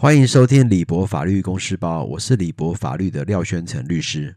[0.00, 4.34] 欢迎收听李博法律公司报，我是李博法律的廖宣成律师。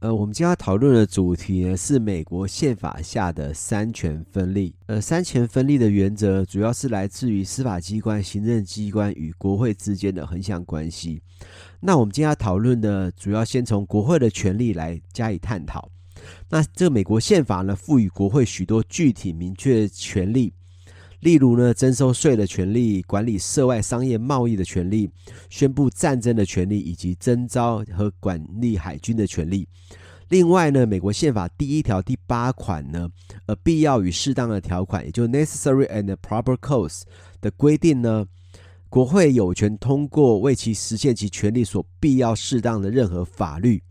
[0.00, 4.74] 呃，我们今天要讨论的主题呢是美国宪法下的三权分立。
[4.86, 11.22] 呃，三权分立的原则主要是来自于司法机关、行政机关与国会之间的横向关系。
[11.78, 15.88] 那我们今天要讨论的，主要先从国会的权利来加以探讨。
[16.50, 20.52] 那这个美国宪法呢，赋予国会许多具体明确权利，
[21.24, 25.10] 例如呢，征收税的权利、管理涉外商业贸易的权利、
[25.48, 29.66] 宣布战争的权利，以及征召和管理海军的权利。
[30.28, 33.08] 另外呢，美国宪法第一条第八款呢，
[33.46, 37.00] 呃，必要与适当的条款，也就 necessary and proper clause
[37.40, 38.26] 的规定呢，
[38.90, 43.82] 国会有权通过为其实现其权利所必要适当的任何法律。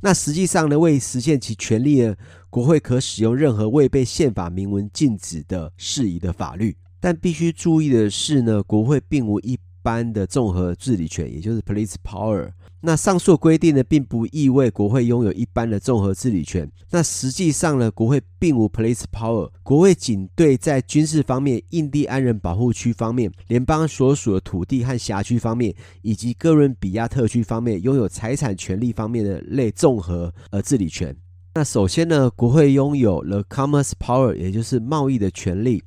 [0.00, 2.14] 那实际上呢，为实现其权利呢，
[2.50, 6.76] 国会可使用任何未被宪法明文禁止的适宜的法律。
[7.00, 12.50] 但必须注意的是呢，国会并无一般的综合治理权，也就是 police power。
[12.82, 16.70] 那上述规定呢，并不意味国会拥有一般的综合治理权。
[16.90, 31.16] 那实际上呢，国会并无 police power，国会仅对在军事方面、印第安人保护区方面、联邦所属的土地和辖区方面，以及哥伦比亚特区方面拥有财产权利方面的类综合呃治理权。
[31.54, 35.82] 那首先呢，国会拥有 the commerce power，也就是贸易的权利。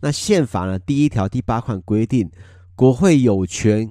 [0.00, 2.30] 那宪法呢，第一条第八款规定，
[2.76, 3.90] 国会有权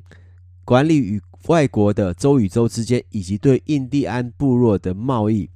[0.65, 5.49] 管理与外国的州与州之间，以及对印第安部落的贸易。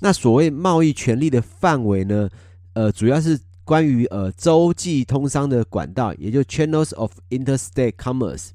[0.00, 2.28] 那所谓贸易权利的范围呢？
[2.72, 8.50] 呃，主要是关于呃洲际通商的管道，也就 channels of interstate commerce。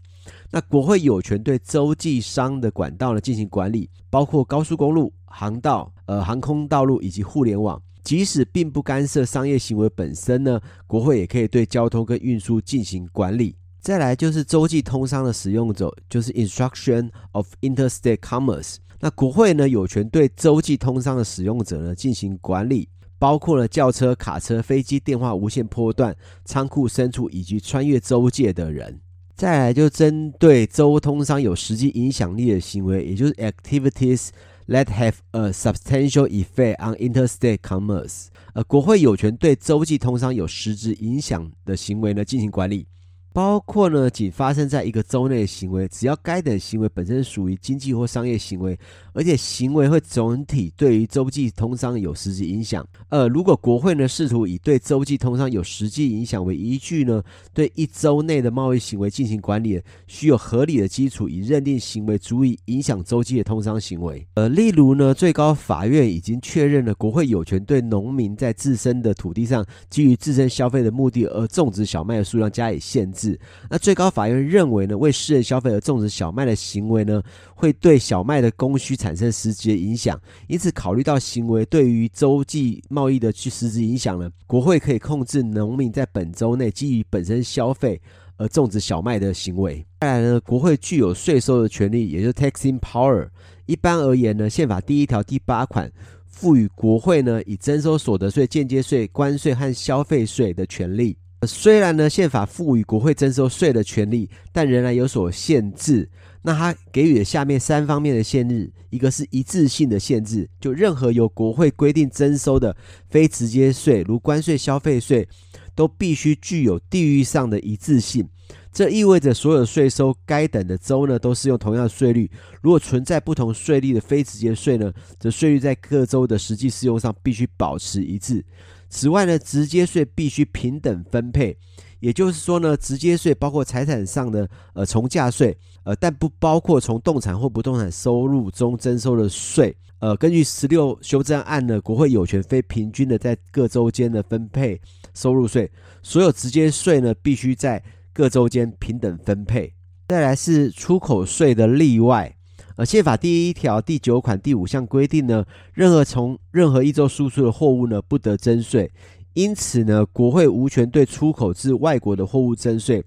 [0.51, 7.79] 那国会有权对洲际商的管道呢进行管理，包括高速公路、航道、呃航空道路以及互联网。
[8.03, 13.55] 即使并不干涉商业行为本身呢，国会也可以对交通跟运输进行管理。
[13.85, 18.77] 再来就是洲际通商的使用者，就是 instruction of interstate commerce。
[18.99, 22.89] 那国会呢有权对洲际通商的使用者呢进行管理，
[23.19, 26.15] 包括了轿车、卡车、飞机、电话、无线波段、
[26.45, 28.99] 仓库深处以及穿越州界的人。
[29.35, 34.29] 再来就针对洲通商有实际影响力的行为，也就是 activities
[34.67, 38.29] that have a substantial effect on interstate commerce。
[38.55, 42.87] 呃，国会有权对洲际通商有实质影响的行为呢进行管理。
[43.35, 48.79] 包括呢，仅发生在一个州内的行为，只要该等行为本身属于经济或商业行为，
[49.11, 52.87] 而且行为会总体对于州际通商有实际影响。
[53.09, 57.21] 呃，如果国会呢试图以对州际通商有实际影响为依据呢，
[57.53, 64.25] 对一州内的贸易行为进行管理，需有合理的基础以认定行为足以影响州际的通商行为。
[64.35, 73.24] 呃，例如呢，最高法院已经确认了国会有权对农民在自身的土地上基于自身消费的目的而种植小麦的数量加以限制。
[73.69, 77.21] 那最高法院认为呢，为私人消费而种植小麦的行为呢，
[77.55, 80.19] 会对小麦的供需产生实质的影响。
[80.47, 88.01] 因此，考虑到行为对于洲际贸易的去实质影响呢，国会可以控制农民在本州内基于本身消费
[88.37, 89.85] 而种植小麦的行为。
[90.01, 93.29] 再来呢，国会具有税收的权利，也就是 taxing power。
[93.65, 95.91] 一般而言呢，宪法第一条第八款
[96.27, 101.17] 赋予国会呢，以征收所得税、间接税、关税和消费税的权利。
[101.41, 106.09] 虽然呢，宪法赋予国会征收税的权利，但仍然有所限制。
[106.41, 112.75] 那它给予了下面三方面的限制：一个是一致性的限制，就任何由国会规定征收的
[113.09, 115.27] 非直接税，如关税、消费税，
[115.75, 118.27] 都必须具有地域上的一致性。
[118.71, 122.29] 这意味着所有税收该等的州呢，都适用同样的税率。
[122.61, 128.43] 如果存在不同税率的非直接税呢，则税率在各州的实际适用上必须保持一致。
[128.89, 131.57] 此外呢，直接税必须平等分配，
[131.99, 139.75] 也就是说呢，直接税包括财产上的呃从价税，呃，但不包括从动产或不动产收入中征收的税。
[139.99, 144.79] 呃，根据十六修正案呢，国会有权非平均的在各州间的分配
[145.13, 145.71] 收入税，
[146.03, 147.81] 所有直接税呢必须在
[148.13, 149.73] 各州间平等分配。
[150.07, 152.35] 再来是出口税的例外。
[152.77, 158.91] 呃，宪法第一条第九款第五项规定呢，任何从任何一州输出的货物呢，不得征税。
[159.33, 163.03] 因此呢，国会无权对出口至外国的货物征税。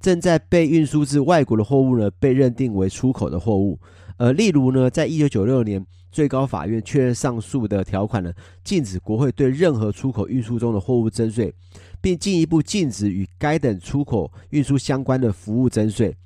[0.00, 3.78] 正在被运输至外国的货物呢，被认定为出口的货物。
[4.16, 8.32] 呃，例如呢，在一九九六年，最高法院确认上述的条款呢，
[8.64, 11.54] 禁止国会对任何出口运输中的货物征税，
[12.00, 16.16] 并进一步禁止与该等出口运输相关的服务征税。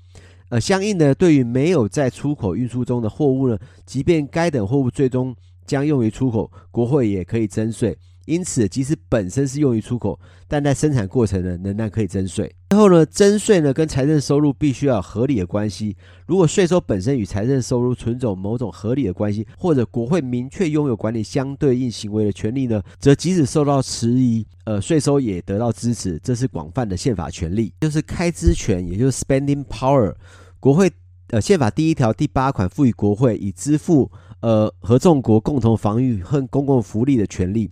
[0.49, 5.35] 呃，相应的，对于没有在出口运输中的货物呢，即便该等货物最终
[5.67, 7.97] 将用于出口，国会也可以征税。
[8.27, 12.53] 因此，即使本身是用于出口，但在生产过程呢，仍然可以征税。
[12.77, 15.97] 后呢，征税呢跟财政收入必须要有合理的关系。
[16.27, 26.19] 如果税收本身与财政收入存在某种合理的关系，或者国会明确拥有管理相对应行为的权利呢，则即使受到迟疑，呃，税收也得到支持。
[26.23, 30.15] 这是广泛的宪法权利，就是开支权，也就是 spending power。
[30.59, 30.91] 国会
[31.29, 37.71] 呃，宪法第一条第八款赋予国会以支付呃合众国共同防御和公共福利的权利。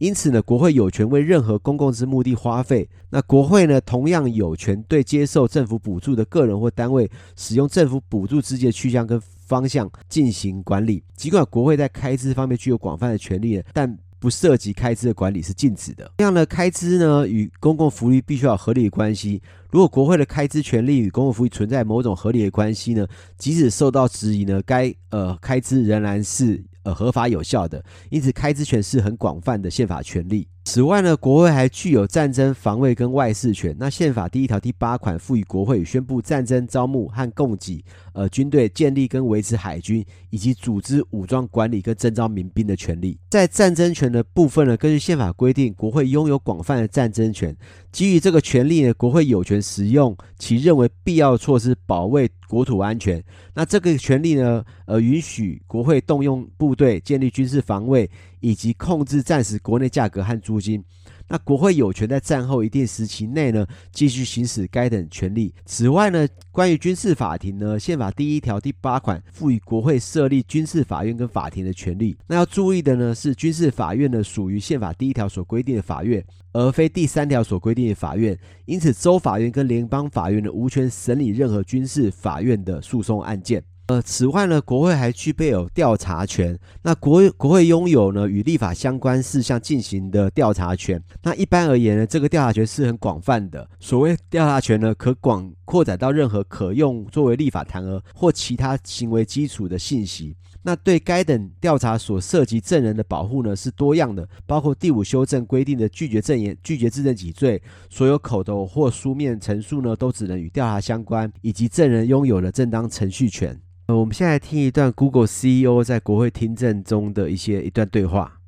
[0.00, 2.88] 因此呢，国会有权为任何公共之目的花费。
[3.10, 11.04] 那国会呢，同样有权对接受政府补助的个人或单位使用政府补助资金的去向跟方向进行管理。
[11.14, 16.10] 尽管国会在开支方面具有广泛的权利，但不涉及开支的管理是禁止的。
[16.16, 19.42] 这样的开支呢，与公共福利必须要有合理的关系。
[19.70, 23.06] 如果国会的开支权利与公共福利存在某种合理的关系呢，
[23.36, 26.64] 即使受到质疑呢，该呃开支仍然是。
[26.82, 30.48] 呃，合法有效的，因此开支权是很广泛的宪法权利。
[30.62, 33.74] 此外呢，国会还具有战争防卫跟外事权。
[33.78, 43.18] 那宪法第一条第八款赋予国会宣布战争、招募和供给呃军队、建立跟维持海军，以及组织武装管理跟征召民兵的权利。
[43.30, 47.56] 在战争权的部分呢，根据宪法规定，国会拥有广泛的战争权。
[47.90, 53.20] 基于这个权利呢，国会有权使用其认为必要的措施保卫国土安全。
[53.54, 58.08] 那这个权利呢，呃，允许国会动用部队建立军事防卫，
[58.38, 60.82] 以及控制战时国内价格和租金。
[61.28, 65.54] 那国会有权在战后一定时期内呢，继续行使该等权利。
[65.64, 72.16] 此外呢，关于军事法庭呢，宪法第一条第八款赋予国会设立军事法院跟法庭的权利。
[72.26, 78.36] 那要注意的呢是，军事法院呢属于宪法第一条所规定的法院，而非第三条所规定的法院。
[78.64, 83.62] 因此，州法院跟联邦法院呢无权审理任何军事法院的诉讼案件。
[83.90, 86.56] 呃，此外呢，国会还具备有调查权。
[86.82, 91.02] 那国国会拥有呢与立法相关事项进行的调查权。
[91.24, 93.68] 那一般而言呢，这个调查权是很广泛的。
[93.80, 100.36] 所谓调查权呢，可广扩展到任何可用作为立法弹劾或其他行为基础的信息。
[100.62, 113.60] 那对该等调查所涉及证人的保护呢，是多样的，包括第五修正规定的拒绝证言、拒绝自证己罪，所有口头或书面陈述呢，都只能与调查相关，以及证人拥有的正当程序权。
[113.89, 118.39] 我们现在听一段 Google CEO 在国会听证中的一些一段对话。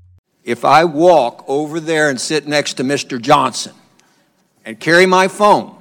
[0.43, 3.19] If I walk over there and sit next to Mr.
[3.19, 3.73] Johnson
[4.63, 5.73] and carry my phone,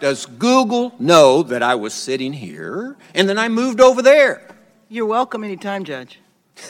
[0.00, 4.40] does Google know that I was sitting here and then I moved over there?
[4.88, 6.18] You're welcome anytime, Judge.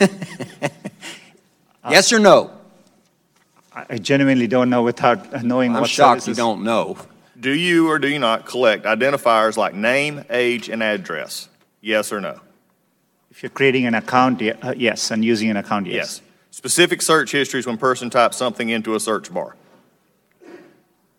[1.89, 2.51] yes or no?
[3.89, 6.37] I genuinely don't know without knowing I'm what shocked services.
[6.37, 6.97] you don't know.
[7.39, 11.47] Do you or do you not collect identifiers like name, age, and address?
[11.84, 12.40] Yes or no?
[13.30, 15.94] If you're creating an account, ye- uh, yes, and using an account, yes.
[15.94, 16.20] Yes.
[16.50, 19.54] Specific search histories when person types something into a search bar.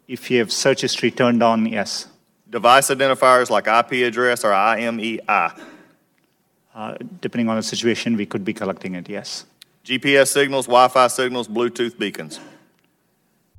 [0.08, 2.08] If you have search history turned on, yes.
[2.50, 5.60] Device identifiers like IP address or IMEI.
[6.74, 9.46] Uh, depending on the situation, we could be collecting it, yes.
[9.84, 12.40] GPS signals, Wi Fi signals, Bluetooth beacons.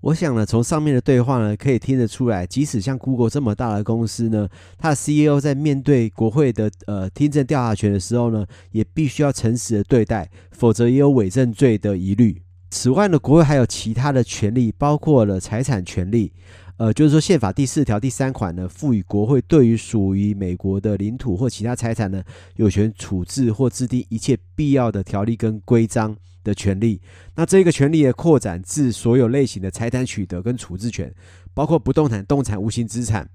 [0.06, 4.48] 我想呢，从上面的对话呢，可以听得出来，即使像 Google 这么大的公司呢，
[4.78, 12.40] 它的 CEO 在面对国会的呃听证调查权的时候呢，也必须要诚实的对待，否则也有伪证罪的疑虑。
[12.70, 16.32] 此外呢，国会还有其他的权利，包括了财产权利，
[16.76, 22.22] 呃，就是说宪法第四条第三款呢，赋予国会对于属于美国的领土或其他财产呢，
[22.54, 26.16] 有权处置或制定一切必要的条例跟规章。
[26.46, 27.02] 的权利，
[27.34, 31.12] 那这个权利的扩展至所有类型的财产取得跟处置权，
[31.52, 33.28] 包括不动产、动产、无形资产。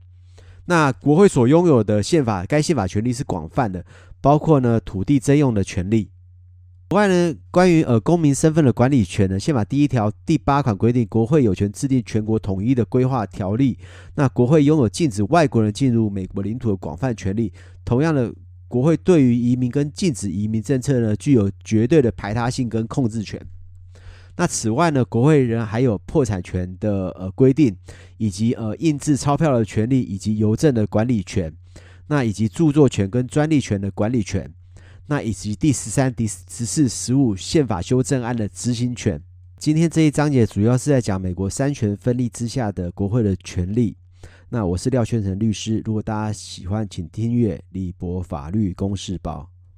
[0.65, 3.85] 那国会所拥有的宪法，该宪法权利是广泛的，
[4.21, 6.09] 包括呢土地征用的权利。
[6.89, 13.77] 此外呢，关于呃公民身份的管理权呢，宪法第一条第八款规定，国会有权制定全国统一的规划条例。
[14.15, 17.51] 那国会拥有禁止外国人进入美国领土的广泛权利。
[17.83, 18.33] 同样的。
[18.71, 23.37] 国会对于移民跟禁止移民政策呢，具有绝对的排他性跟控制权。
[24.37, 27.75] 那此外呢，国会人还有破产权的呃规定，
[28.15, 31.53] 以及呃印制钞票的权利，以及邮政的管理权。
[32.07, 34.49] 那以及著作权跟专利权的管理权。
[35.07, 39.21] 那以及第十三、第十四、十五宪法修正案的执行权。
[39.57, 43.97] 今天这一章节主要是在讲美国三权分立之下的国会的权利。
[44.53, 49.49] 那我是廖宣成律师，如果大家喜欢，请订阅李博法律公示包。